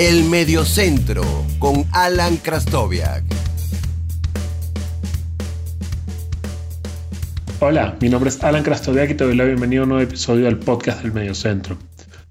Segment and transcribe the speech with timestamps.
[0.00, 1.24] El Mediocentro
[1.58, 3.24] con Alan Krastoviak.
[7.58, 10.44] Hola, mi nombre es Alan Krastoviak y te doy la bienvenida a un nuevo episodio
[10.44, 11.76] del podcast del Mediocentro.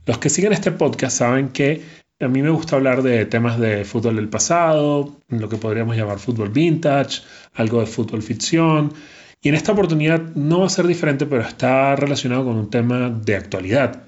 [0.05, 1.81] Los que siguen este podcast saben que
[2.21, 6.20] a mí me gusta hablar de temas de fútbol del pasado, lo que podríamos llamar
[6.20, 7.23] fútbol vintage,
[7.54, 8.93] algo de fútbol ficción.
[9.41, 13.09] Y en esta oportunidad no va a ser diferente, pero está relacionado con un tema
[13.09, 14.06] de actualidad.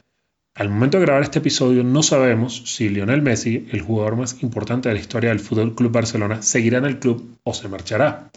[0.60, 4.90] Al momento de grabar este episodio no sabemos si Lionel Messi, el jugador más importante
[4.90, 8.30] de la historia del Fútbol Club Barcelona, seguirá en el club o se marchará.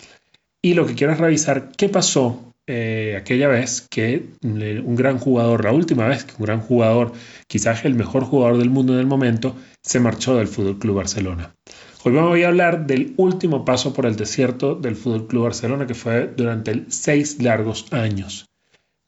[0.62, 5.64] Y lo que quiero es revisar qué pasó eh, aquella vez que un gran jugador,
[5.64, 7.10] la última vez que un gran jugador,
[7.48, 11.56] quizás el mejor jugador del mundo en el momento, se marchó del Fútbol Club Barcelona.
[12.04, 15.94] Hoy vamos a hablar del último paso por el desierto del Fútbol Club Barcelona que
[15.94, 18.46] fue durante seis largos años.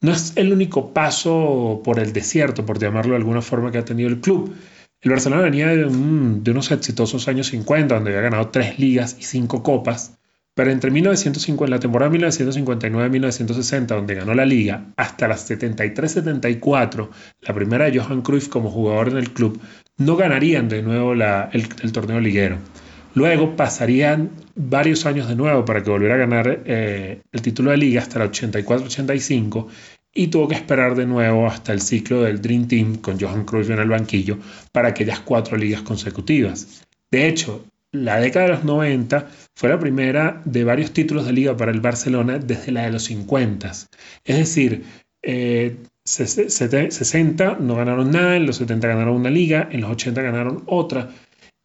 [0.04, 3.86] No es el único paso por el desierto, por llamarlo de alguna forma, que ha
[3.86, 4.54] tenido el club.
[5.00, 9.62] El Barcelona venía de, unos exitosos años 50, donde había ganado tres ligas y cinco
[9.62, 10.18] copas,
[10.54, 17.08] pero entre 1950, la temporada 1959-1960, donde ganó la liga, hasta las 73-74,
[17.40, 19.58] la primera de Johan Cruyff como jugador en el club,
[19.96, 22.58] no ganarían de nuevo el torneo liguero.
[23.14, 27.76] Luego pasarían varios años de nuevo para que volviera a ganar eh, el título de
[27.76, 29.68] liga hasta el 84-85
[30.14, 33.70] y tuvo que esperar de nuevo hasta el ciclo del Dream Team con Johan Cruyff
[33.70, 34.38] en el banquillo
[34.72, 36.84] para aquellas cuatro ligas consecutivas.
[37.10, 41.56] De hecho, la década de los 90 fue la primera de varios títulos de liga
[41.56, 43.68] para el Barcelona desde la de los 50.
[44.24, 44.84] Es decir,
[45.22, 50.62] eh, 60 no ganaron nada, en los 70 ganaron una liga, en los 80 ganaron
[50.66, 51.10] otra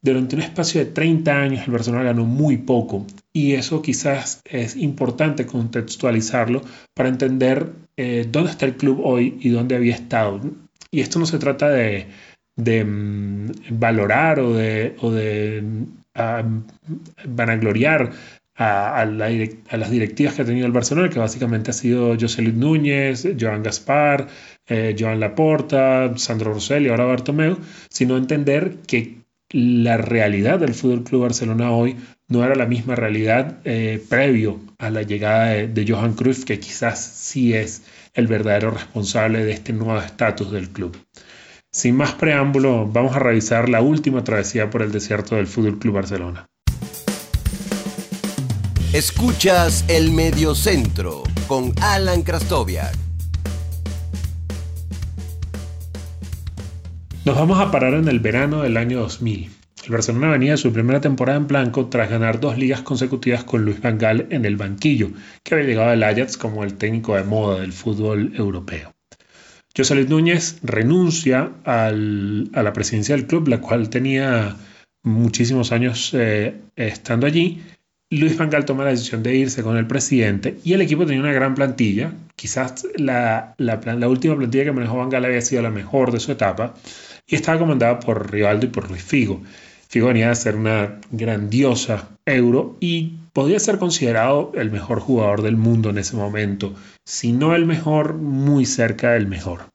[0.02, 4.76] durante un espacio de 30 años el Barcelona ganó muy poco y eso quizás es
[4.76, 6.62] importante contextualizarlo
[6.94, 10.42] para entender eh, dónde está el club hoy y dónde había estado.
[10.92, 12.08] Y esto no se trata de,
[12.56, 15.64] mm, valorar o de, o de
[17.26, 18.12] vanagloriar
[18.56, 23.28] a, las directivas que ha tenido el Barcelona, que básicamente ha sido José Luis Núñez,
[23.40, 24.28] Joan Gaspar,
[24.68, 27.58] eh, Joan Laporta, Sandro Rosell y ahora Bartomeu,
[27.90, 29.19] sino entender que
[29.52, 31.96] la realidad del Fútbol Club Barcelona hoy
[32.28, 37.00] no era la misma realidad eh, previo a la llegada de, Johan Cruyff, que quizás
[37.00, 37.84] sí es
[38.14, 40.98] el verdadero responsable de este nuevo estatus del club.
[41.72, 45.96] Sin más preámbulo, vamos a revisar la última travesía por el desierto del Fútbol Club
[45.96, 46.48] Barcelona.
[48.94, 53.09] Escuchas el Mediocentro con Alan Krastoviak.
[57.30, 59.52] Nos vamos a parar en el verano del año 2000.
[59.86, 63.64] El Barcelona venía de su primera temporada en blanco tras ganar dos ligas consecutivas con
[63.64, 64.00] Luis Van
[64.32, 65.12] en el banquillo,
[65.44, 68.96] que había llegado al Ajax como el técnico de moda del fútbol europeo.
[69.78, 74.56] José Luis Núñez renuncia a la presidencia del club, la cual tenía
[75.04, 77.62] muchísimos años eh, estando allí.
[78.12, 81.22] Luis Van Gaal toma la decisión de irse con el presidente y el equipo tenía
[81.22, 82.12] una gran plantilla.
[82.36, 83.54] Quizás la,
[84.08, 86.74] última plantilla que manejó Van Gaal había sido la mejor de su etapa
[87.28, 89.44] y estaba comandada por Rivaldo y por Luis Figo.
[89.90, 95.58] Figo venía a ser una grandiosa euro y podía ser considerado el mejor jugador del
[95.58, 96.74] mundo en ese momento,
[97.06, 99.70] si no el mejor, muy cerca del mejor.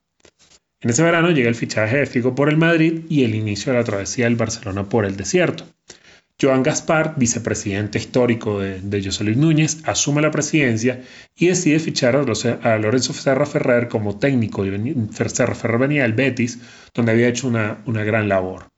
[0.80, 3.78] En ese verano llega el fichaje de Figo por el Madrid y el inicio de
[3.78, 5.64] la travesía del Barcelona por el desierto.
[6.40, 11.02] Joan Gaspar, vicepresidente histórico de, José Luis Núñez, asume la presidencia
[11.36, 14.64] y decide fichar a, Lorenzo Serra Ferrer como técnico.
[15.28, 16.58] Serra Ferrer venía del Betis,
[16.92, 18.68] donde había hecho una, gran labor.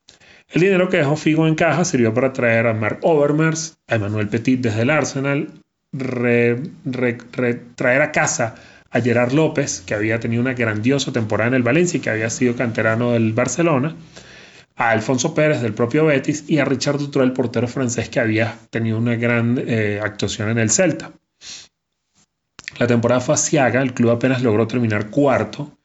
[0.48, 4.28] El dinero que dejó Figo en caja sirvió para traer a Mark Overmars, a Emmanuel
[4.28, 5.48] Petit desde el Arsenal,
[7.74, 8.54] traer a casa
[8.90, 12.30] a Gerard López, que había tenido una grandiosa temporada en el Valencia y que había
[12.30, 13.96] sido canterano del Barcelona,
[14.76, 18.58] a Alfonso Pérez del propio Betis y a Richard Dutroux, el portero francés que había
[18.70, 21.12] tenido una gran eh, actuación en el Celta.
[22.78, 25.78] La temporada fue asiaga, el club apenas logró terminar cuarto.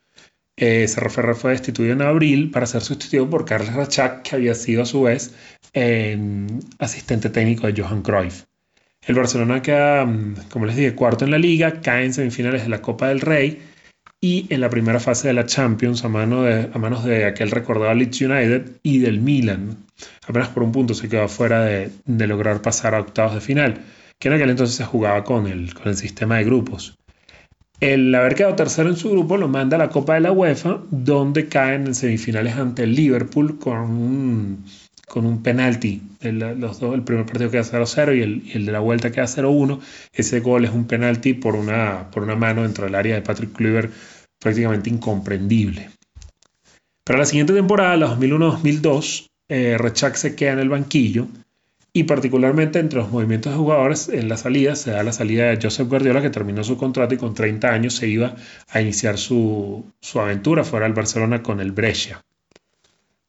[0.57, 4.83] Eh, Serra fue destituido en abril para ser sustituido por Carles Rachak, que había sido
[4.83, 5.33] a su vez
[6.79, 8.43] asistente técnico de Johan Cruyff.
[9.03, 12.69] El Barcelona queda, mm, como les dije, cuarto en la liga, cae en semifinales de
[12.69, 13.61] la Copa del Rey
[14.23, 16.09] y en la primera fase de la Champions a, a
[16.77, 19.77] manos de aquel recordado Leeds United y del Milan.
[20.27, 23.81] Apenas por un punto se quedó fuera de, lograr pasar a octavos de final,
[24.19, 26.99] que en aquel entonces se jugaba con el, con el sistema de grupos.
[27.79, 30.81] El haber quedado tercero en su grupo lo manda a la Copa de la UEFA,
[30.91, 34.65] donde caen en semifinales ante el Liverpool con un,
[35.07, 35.99] con un penalti.
[36.21, 39.11] El, los dos, el primer partido queda 0-0 y el, y el, de la vuelta
[39.11, 39.79] queda 0-1.
[40.13, 43.51] Ese gol es un penalti por una, por una mano dentro del área de Patrick
[43.51, 43.91] Kluivert
[44.41, 45.91] prácticamente incomprendible.
[47.05, 51.27] Para la siguiente temporada, la 2001-2002, eh, Rechak se queda en el banquillo
[51.93, 55.59] y particularmente entre los movimientos de jugadores en la salida se da la salida de
[55.61, 58.35] Joseph Guardiola que terminó su contrato y con 30 años se iba
[58.69, 59.85] a iniciar su,
[60.15, 62.23] aventura fuera del Barcelona con el Brescia.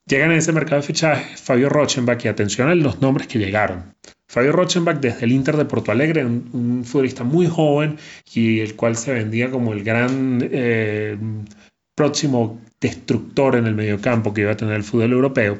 [0.06, 3.94] Llegan en ese mercado de fichajes Fabio Rochenbach y atención a los nombres que llegaron.
[4.32, 7.98] Fabio Rochenbach desde el Inter de Porto Alegre, un, futbolista muy joven
[8.32, 11.18] y el cual se vendía como el gran eh,
[11.94, 15.58] próximo destructor en el mediocampo que iba a tener el fútbol europeo.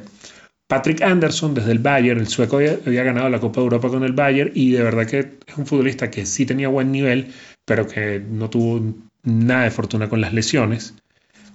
[0.66, 4.14] Patrick Anderson desde el Bayern, el sueco había, ganado la Copa de Europa con el
[4.14, 7.30] Bayern y de verdad que es un futbolista que sí tenía buen nivel,
[7.66, 10.94] pero que no tuvo nada de fortuna con las lesiones.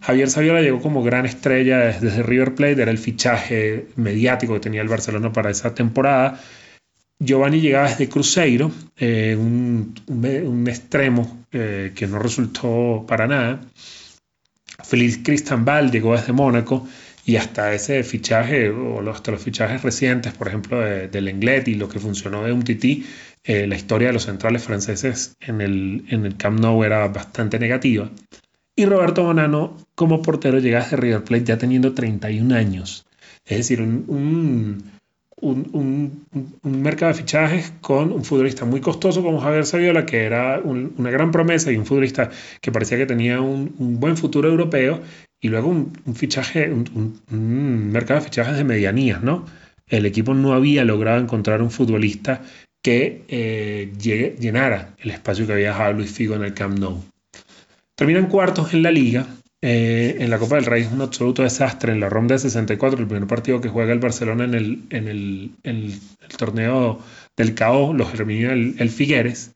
[0.02, 4.84] Javier Saviola llegó como gran estrella desde River Plate, era el fichaje mediático que tenía
[4.84, 6.40] el Barcelona para esa temporada.
[7.19, 13.62] Giovanni llegaba desde Cruzeiro, eh, un, extremo eh, que no resultó para nada.
[14.84, 16.88] Félix Cristanbal llegó desde Mónaco
[17.25, 21.75] y hasta ese fichaje, o hasta los fichajes recientes, por ejemplo, de, del Englet y
[21.75, 23.06] lo que funcionó de un Tití,
[23.44, 27.58] eh, la historia de los centrales franceses en el, en el Camp Nou era bastante
[27.60, 28.10] negativa.
[28.75, 33.06] Y Roberto Bonano, como portero, llega desde River Plate ya teniendo 31 años.
[33.44, 34.97] Es decir, un un,
[36.63, 41.31] mercado de fichajes con un futbolista muy costoso como Javier Saviola, que era una gran
[41.31, 45.01] promesa y un futbolista que parecía que tenía un, buen futuro europeo,
[45.39, 49.45] y luego un, fichaje, un, mercado de fichajes de medianías, ¿no?
[49.88, 52.42] El equipo no había logrado encontrar un futbolista
[52.81, 57.04] que eh, llenara el espacio que había dejado Luis Figo en el Camp Nou.
[57.95, 59.25] Terminan cuartos en la liga,
[59.59, 61.92] eh, en la Copa del Rey es un absoluto desastre.
[61.92, 65.51] En la ronda de 64, el primer partido que juega el Barcelona en el,
[66.38, 67.00] torneo
[67.36, 69.56] del CAO, los termina el, Figueres,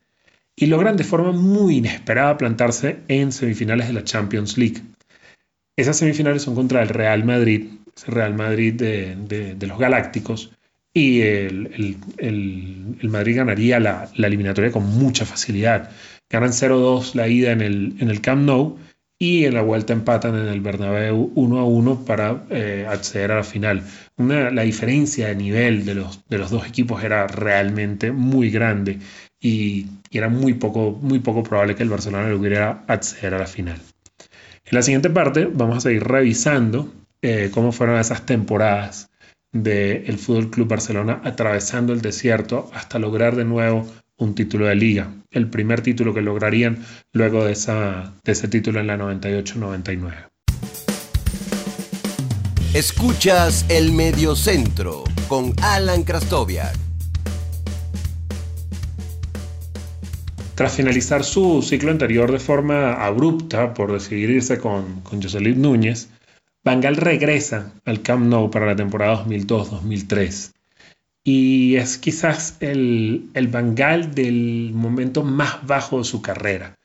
[0.55, 4.81] y logran de forma muy inesperada plantarse en semifinales de la Champions League.
[5.75, 7.69] Esas semifinales son contra el Real Madrid,
[8.07, 10.51] el Real Madrid de, los Galácticos,
[10.93, 11.97] y el,
[13.03, 15.91] Madrid ganaría la, eliminatoria con mucha facilidad.
[16.29, 18.77] Ganan 0-2 la ida en el Camp Nou
[19.21, 23.35] y en la vuelta empatan en el Bernabéu 1 a 1 para eh, acceder a
[23.35, 23.83] la final.
[24.17, 28.97] la diferencia de nivel de los, de los dos equipos era realmente muy grande
[29.39, 33.79] y, era muy poco, muy poco probable que el Barcelona lograra acceder a la final.
[34.65, 36.91] En la siguiente parte vamos a seguir revisando
[37.21, 39.11] eh, cómo fueron esas temporadas
[39.51, 43.85] del Fútbol Club Barcelona atravesando el desierto hasta lograr de nuevo
[44.21, 48.79] un título de liga, el primer título que lograrían luego de, esa, de ese título
[48.79, 50.29] en la 98-99.
[52.75, 56.77] Escuchas el Mediocentro con Alan Krastoviak.
[60.53, 66.09] Tras finalizar su ciclo anterior de forma abrupta por decidir irse con, con Jocelyn Núñez,
[66.63, 70.60] Bangal regresa al Camp Nou para la temporada 2002-2003
[71.23, 76.75] y es quizás el, el Bangal del momento más bajo de su carrera.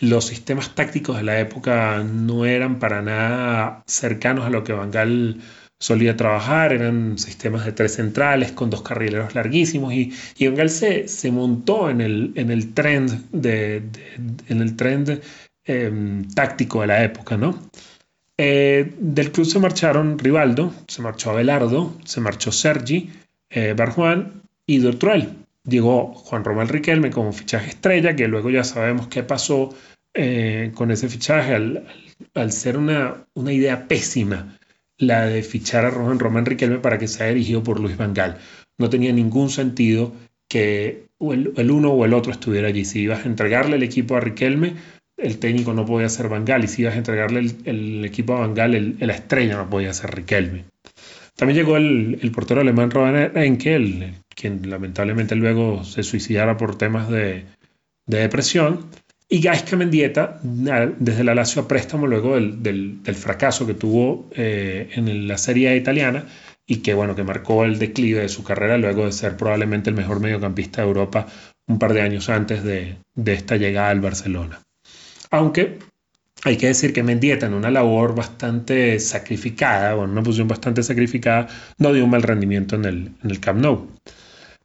[0.00, 5.40] Los sistemas tácticos de la época no eran para nada cercanos a lo que Bangal
[5.78, 11.08] solía trabajar, eran sistemas de tres centrales con dos carrileros larguísimos y, y Bangal se,
[11.08, 13.82] se montó en el, en el trend, de,
[14.48, 15.22] en el trend
[15.64, 17.58] em, táctico de la época, ¿no?
[18.38, 23.10] Eh, del club se marcharon Rivaldo, se marchó Abelardo, se marchó Sergi,
[23.56, 25.30] eh, Barjuan y Dortruel.
[25.64, 29.74] Llegó Juan Román Riquelme como fichaje estrella, que luego ya sabemos qué pasó
[30.12, 34.58] eh, con ese fichaje al, ser una, una, idea pésima
[34.98, 38.36] la de fichar a Juan Román Riquelme para que sea dirigido por Luis Vangal.
[38.76, 40.12] No tenía ningún sentido
[40.48, 42.84] que el, uno o el otro estuviera allí.
[42.84, 44.74] Si ibas a entregarle el equipo a Riquelme,
[45.16, 46.64] el técnico no podía ser Vangal.
[46.64, 50.66] Y si ibas a entregarle el, equipo a Vangal, la estrella no podía ser Riquelme.
[51.36, 57.44] También llegó el, portero alemán Robert Enke, quien lamentablemente luego se suicidara por temas de,
[58.06, 58.86] depresión.
[59.28, 65.28] Y Gaisca Mendieta, desde la Lazio a préstamo, luego del, fracaso que tuvo eh, en
[65.28, 66.24] la Serie italiana
[66.66, 69.96] y que, bueno, que marcó el declive de su carrera luego de ser probablemente el
[69.96, 71.26] mejor mediocampista de Europa
[71.66, 74.62] un par de años antes de, de esta llegada al Barcelona.
[75.30, 75.80] Aunque
[76.44, 80.82] hay que decir que Mendieta en una labor bastante sacrificada, o en una posición bastante
[80.82, 83.88] sacrificada, no dio un mal rendimiento en el, en el Camp Nou.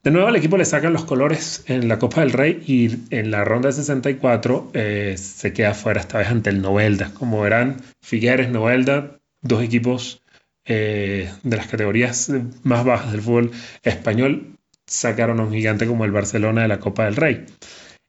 [0.03, 3.29] De nuevo al equipo le sacan los colores en la Copa del Rey y en
[3.29, 7.13] la ronda de 64 eh, se queda fuera esta vez ante el Novelda.
[7.13, 10.23] Como verán, Figueres, Novelda, dos equipos
[10.65, 12.31] eh, de las categorías
[12.63, 13.51] más bajas del fútbol
[13.83, 17.45] español, sacaron a un gigante como el Barcelona de la Copa del Rey.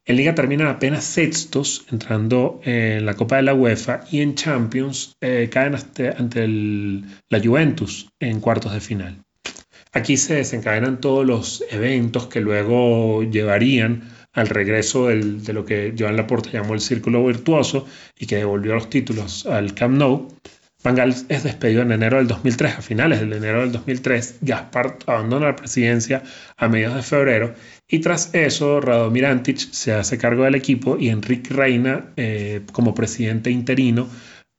[0.04, 5.16] En Liga terminan apenas sextos, entrando en la Copa de la UEFA y en Champions
[5.20, 6.12] eh, caen ante,
[7.28, 9.22] la Juventus en cuartos de final.
[9.92, 16.16] Aquí se desencadenan todos los eventos que luego llevarían al regreso de lo que Joan
[16.16, 17.86] Laporta llamó el círculo virtuoso
[18.18, 20.28] y que devolvió los títulos al Camp Nou.
[20.82, 24.38] Van es despedido en enero del 2003, a finales del enero del 2003.
[24.40, 26.24] Gaspar abandona la presidencia
[26.56, 27.54] a mediados de febrero
[27.92, 32.94] y tras eso Radomir Antic se hace cargo del equipo y Enrique Reina eh, como
[32.94, 34.08] presidente interino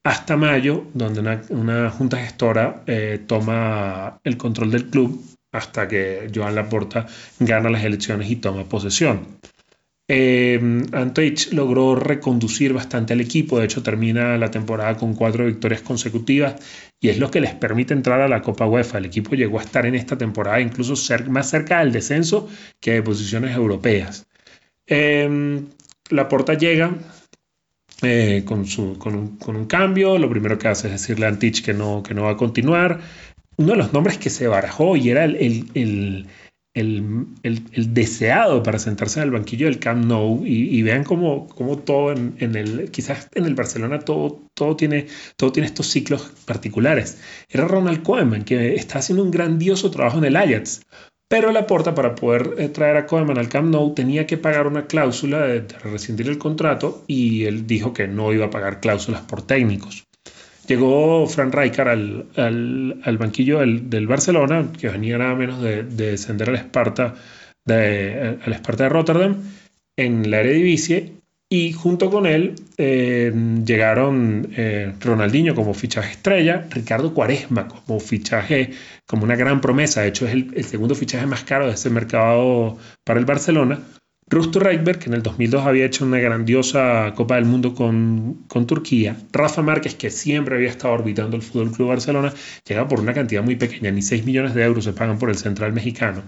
[0.06, 5.20] hasta mayo, donde una, junta gestora eh, toma el control del club
[5.52, 7.08] hasta que Joan Laporta
[7.40, 9.26] gana las elecciones y toma posesión.
[10.10, 10.60] Eh,
[11.52, 16.56] logró reconducir bastante al equipo, de hecho termina la temporada con cuatro victorias consecutivas
[17.00, 18.98] y es lo que les permite entrar a la Copa UEFA.
[18.98, 20.96] El equipo llegó a estar en esta temporada incluso
[21.30, 22.50] más cerca del descenso
[22.82, 24.28] que de posiciones europeas.
[24.88, 25.62] Eh,
[26.10, 26.98] la Porta llega
[28.02, 28.66] eh, con,
[29.56, 33.00] un, cambio, lo primero que hace es decirle a Antich que no, va a continuar.
[33.56, 36.28] Uno de los nombres que se barajó y era el,
[36.74, 42.56] deseado para sentarse en el banquillo del Camp Nou y, vean cómo, cómo todo en,
[42.56, 47.22] el, quizás en el Barcelona todo, todo, tiene, todo tiene estos ciclos particulares.
[47.50, 50.82] Era Ronald Koeman que está haciendo un grandioso trabajo en el Ajax,
[51.28, 54.68] pero la porta para poder eh, traer a Koeman al Camp Nou tenía que pagar
[54.68, 59.22] una cláusula de rescindir el contrato y él dijo que no iba a pagar cláusulas
[59.22, 60.06] por técnicos.
[60.68, 61.90] Llegó Fran Rijkaard
[62.38, 67.16] al, banquillo del, Barcelona, que venía nada menos de, descender al Esparta
[67.66, 69.38] de, al Esparta de Rotterdam
[69.98, 71.14] en la Eredivisie
[71.50, 73.32] y junto con él eh,
[73.64, 78.72] llegaron eh, Ronaldinho como fichaje estrella, Ricardo Cuaresma como fichaje,
[79.06, 81.90] como una gran promesa, de hecho es el, el segundo fichaje más caro de ese
[81.92, 83.82] mercado para el Barcelona,
[84.34, 89.16] Rusto Reitberg, que en el 2002 había hecho una grandiosa Copa del Mundo con, Turquía.
[89.32, 92.34] Rafa Márquez, que siempre había estado orbitando el Fútbol Club Barcelona,
[92.66, 95.38] llega por una cantidad muy pequeña, ni 6 millones de euros se pagan por el
[95.38, 96.24] central mexicano.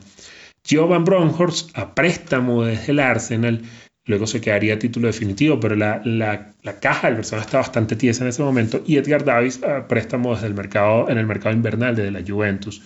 [0.70, 3.62] Jovan Bronhorst, a préstamo desde el Arsenal,
[4.06, 8.30] luego se quedaría a título definitivo, pero la, caja del Barcelona está bastante tiesa en
[8.30, 8.84] ese momento.
[8.86, 12.84] Y Edgar Davis, a préstamo desde el mercado, en el mercado invernal de la Juventus.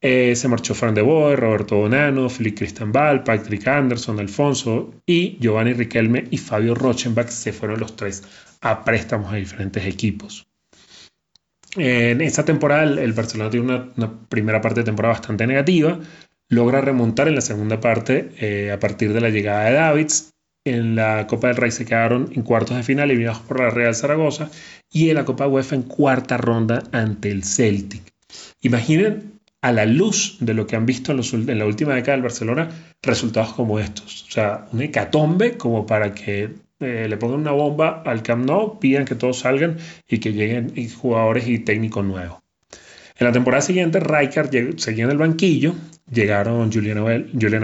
[0.00, 5.72] Eh, se marchó Fran de Boer, Roberto Bonano, Felipe Cristanbal, Patrick Anderson, Alfonso y Giovanni
[5.72, 8.22] Riquelme y Fabio Rochenbach se fueron los tres
[8.60, 10.46] a préstamos a diferentes equipos.
[11.76, 15.98] En esta temporada el Barcelona tiene una, primera parte de temporada bastante negativa,
[16.48, 20.32] logra remontar en la segunda parte eh, a partir de la llegada de Davids.
[20.64, 23.94] En la Copa del Rey se quedaron en cuartos de final eliminados por la Real
[23.94, 24.50] Zaragoza
[24.90, 28.02] y en la Copa UEFA en cuarta ronda ante el Celtic.
[28.60, 32.68] Imaginen a la luz de lo que han visto en, la última década del Barcelona,
[33.02, 34.24] resultados como estos.
[34.28, 36.50] O sea, un hecatombe como para que
[36.80, 40.72] eh, le pongan una bomba al Camp Nou, pidan que todos salgan y que lleguen
[40.90, 42.38] jugadores y técnicos nuevos.
[43.18, 45.74] En la temporada siguiente, Rijkaard seguía en el banquillo,
[46.08, 47.04] llegaron Juliano,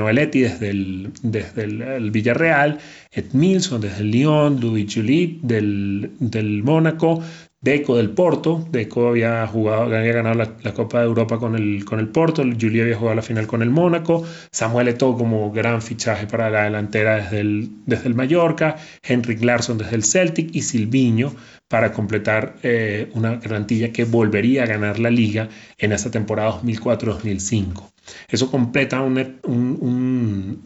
[0.05, 2.81] Belletti desde el, desde el, Villarreal,
[3.13, 7.23] Ed Milson desde el Lyon, Louis Julie del, del Mónaco,
[7.65, 8.63] Deco del Porto.
[8.71, 12.43] Deco había, jugado, había ganado la, Copa de Europa con el, con el Porto.
[12.43, 14.23] Julio había jugado la final con el Mónaco.
[14.53, 18.77] Samuel Eto'o como gran fichaje para la delantera desde el, desde el Mallorca.
[19.03, 21.33] Henrik Larsson desde el Celtic y Silviño
[21.67, 27.95] para completar eh, una garantía que volvería a ganar la liga en esa temporada 2004-2005.
[28.29, 29.15] Eso completa un,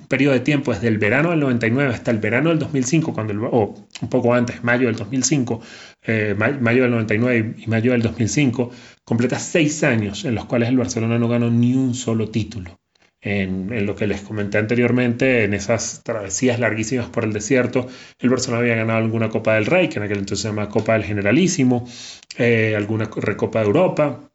[0.09, 3.75] periodo de tiempo desde el verano del 99 hasta el verano del 2005, cuando o
[4.01, 5.61] un poco antes, mayo del 2005,
[6.07, 8.71] eh, mayo del 99 y mayo del 2005,
[9.05, 12.79] completa seis años en los cuales el Barcelona no ganó ni un solo título.
[13.21, 17.89] En, lo que les comenté anteriormente, en esas travesías larguísimas por el desierto,
[18.21, 20.93] el Barcelona había ganado alguna Copa del Rey, que en aquel entonces se llama Copa
[20.93, 21.89] del Generalísimo,
[22.37, 24.31] eh, alguna Recopa de Europa,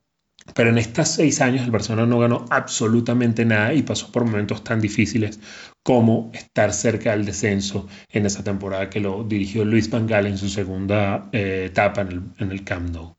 [0.53, 4.63] pero en estos seis años el Barcelona no ganó absolutamente nada y pasó por momentos
[4.63, 5.39] tan difíciles
[5.83, 10.37] como estar cerca del descenso en esa temporada que lo dirigió Luis Van Gaal en
[10.37, 13.15] su segunda eh, etapa en el, en el Camp Nou.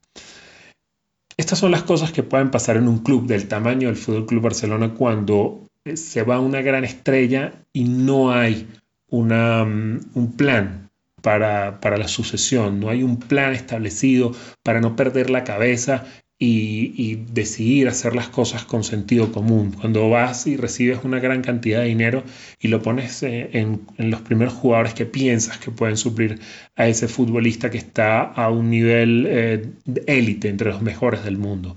[1.37, 4.43] Estas son las cosas que pueden pasar en un club del tamaño del Fútbol Club
[4.43, 8.69] Barcelona cuando eh, se va una gran estrella y no hay
[9.09, 10.91] una, mm, un plan
[11.23, 16.05] para, para, la sucesión, no hay un plan establecido para no perder la cabeza
[16.47, 19.73] y, decidir hacer las cosas con sentido común.
[19.73, 22.23] Cuando vas y recibes una gran cantidad de dinero
[22.61, 26.41] y lo pones eh, en, los primeros jugadores que piensas que pueden suplir
[26.77, 29.69] a ese futbolista que está a un nivel eh,
[30.07, 31.75] élite entre los mejores del mundo.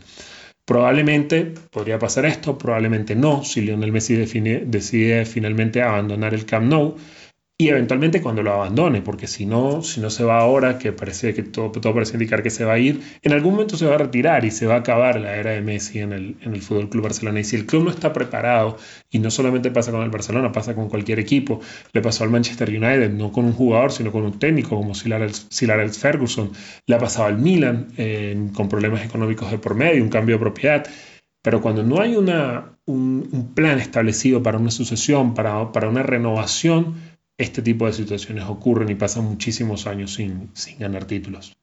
[0.66, 6.96] Probablemente podría pasar esto, probablemente no, si Lionel Messi decide finalmente abandonar el Camp Nou.
[7.60, 11.34] Y eventualmente cuando lo abandone, porque si no, si no se va ahora, que parece
[11.34, 13.96] que todo, todo parece indicar que se va a ir, en algún momento se va
[13.96, 16.62] a retirar y se va a acabar la era de Messi en el, en el
[16.62, 17.40] Fútbol Club Barcelona.
[17.40, 18.78] Y si el club no está preparado,
[19.10, 21.60] y no solamente pasa con el Barcelona, pasa con cualquier equipo,
[21.94, 25.90] le pasó al Manchester United, no con un jugador, sino con un técnico como Silar
[25.90, 26.52] Ferguson,
[26.86, 27.88] le ha pasado al Milan
[28.54, 30.88] con problemas económicos de por medio, un cambio de propiedad.
[31.42, 36.04] Pero cuando no hay una, un, un plan establecido para una sucesión, para, para una
[36.04, 41.56] renovación, este tipo de situaciones ocurren y pasan muchísimos años sin, sin, ganar títulos.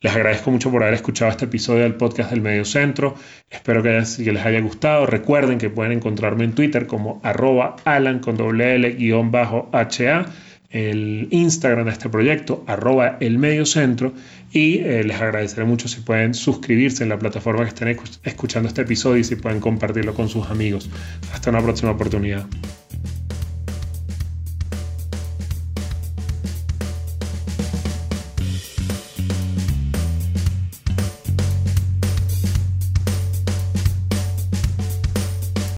[0.00, 3.14] Les agradezco mucho por haber escuchado este episodio del podcast del Medio Centro.
[3.48, 5.06] Espero que, les haya gustado.
[5.06, 10.26] Recuerden que pueden encontrarme en Twitter como arroba alan con doble L guion bajo HA,
[10.70, 14.12] el Instagram de este proyecto, arroba el Centro.
[14.50, 18.82] Y eh, les agradeceré mucho si pueden suscribirse en la plataforma que estén escuchando este
[18.82, 20.90] episodio y si pueden compartirlo con sus amigos.
[21.32, 22.46] Hasta una próxima oportunidad.